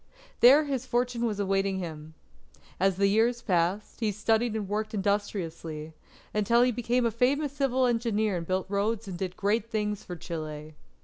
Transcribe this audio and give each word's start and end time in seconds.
There 0.39 0.63
his 0.63 0.87
fortune 0.87 1.27
was 1.27 1.39
awaiting 1.39 1.77
him. 1.77 2.15
As 2.79 2.95
the 2.97 3.05
years 3.05 3.43
passed, 3.43 3.99
he 3.99 4.11
studied 4.11 4.55
and 4.55 4.67
worked 4.67 4.95
industriously, 4.95 5.93
until 6.33 6.63
he 6.63 6.71
became 6.71 7.05
a 7.05 7.11
famous 7.11 7.51
civil 7.53 7.85
engineer 7.85 8.35
and 8.37 8.47
built 8.47 8.65
roads 8.67 9.07
and 9.07 9.15
did 9.15 9.37
great 9.37 9.69
things 9.69 10.03
for 10.03 10.15
Chile. 10.15 10.73